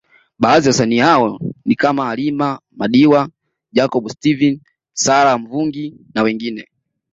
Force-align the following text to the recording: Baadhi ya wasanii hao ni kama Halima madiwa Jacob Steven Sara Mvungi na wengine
Baadhi 0.39 0.65
ya 0.65 0.69
wasanii 0.69 0.99
hao 0.99 1.39
ni 1.65 1.75
kama 1.75 2.05
Halima 2.05 2.59
madiwa 2.71 3.29
Jacob 3.71 4.09
Steven 4.09 4.59
Sara 4.93 5.37
Mvungi 5.37 5.95
na 6.15 6.21
wengine 6.23 6.67